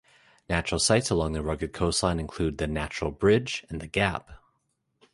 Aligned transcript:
Natural 0.49 0.79
sights 0.79 1.11
along 1.11 1.33
the 1.33 1.43
rugged 1.43 1.73
coastline 1.73 2.19
include 2.19 2.57
the 2.57 2.65
'Natural 2.65 3.11
Bridge' 3.11 3.63
and 3.69 3.79
the 3.79 3.85
'Gap'. 3.87 4.31